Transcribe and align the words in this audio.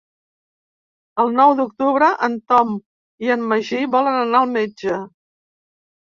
El 1.23 1.27
nou 1.39 1.51
d'octubre 1.59 2.07
en 2.27 2.37
Tom 2.53 2.71
i 3.25 3.29
en 3.35 3.43
Magí 3.51 3.81
volen 3.97 4.17
anar 4.23 4.41
al 4.45 4.49
metge. 4.55 4.97